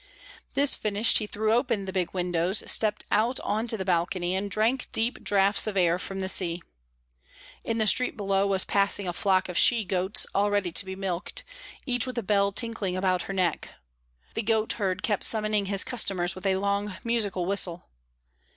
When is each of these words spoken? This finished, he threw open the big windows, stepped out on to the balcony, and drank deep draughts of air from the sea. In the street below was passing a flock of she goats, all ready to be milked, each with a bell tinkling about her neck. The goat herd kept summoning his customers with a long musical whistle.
This 0.55 0.73
finished, 0.73 1.19
he 1.19 1.27
threw 1.27 1.53
open 1.53 1.85
the 1.85 1.93
big 1.93 2.11
windows, 2.11 2.63
stepped 2.65 3.05
out 3.11 3.39
on 3.41 3.67
to 3.67 3.77
the 3.77 3.85
balcony, 3.85 4.35
and 4.35 4.49
drank 4.49 4.91
deep 4.91 5.23
draughts 5.23 5.67
of 5.67 5.77
air 5.77 5.99
from 5.99 6.21
the 6.21 6.27
sea. 6.27 6.63
In 7.63 7.77
the 7.77 7.85
street 7.85 8.17
below 8.17 8.47
was 8.47 8.65
passing 8.65 9.07
a 9.07 9.13
flock 9.13 9.47
of 9.47 9.59
she 9.59 9.83
goats, 9.85 10.25
all 10.33 10.49
ready 10.49 10.71
to 10.71 10.85
be 10.85 10.95
milked, 10.95 11.43
each 11.85 12.07
with 12.07 12.17
a 12.17 12.23
bell 12.23 12.51
tinkling 12.51 12.97
about 12.97 13.21
her 13.29 13.33
neck. 13.33 13.69
The 14.33 14.41
goat 14.41 14.73
herd 14.73 15.03
kept 15.03 15.23
summoning 15.23 15.67
his 15.67 15.83
customers 15.83 16.33
with 16.33 16.47
a 16.47 16.55
long 16.55 16.97
musical 17.03 17.45
whistle. 17.45 17.87